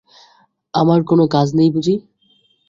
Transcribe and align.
আমার 0.73 0.99
কোনো 1.03 1.23
কাজ 1.27 1.47
নেই 1.57 1.69
বুঝি? 1.75 1.95